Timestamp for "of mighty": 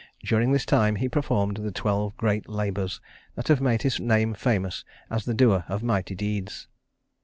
5.67-6.15